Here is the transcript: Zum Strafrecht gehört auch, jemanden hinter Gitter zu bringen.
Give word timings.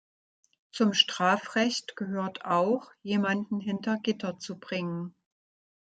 Zum 0.71 0.95
Strafrecht 0.95 1.95
gehört 1.95 2.43
auch, 2.43 2.89
jemanden 3.03 3.59
hinter 3.59 3.99
Gitter 3.99 4.39
zu 4.39 4.57
bringen. 4.57 5.13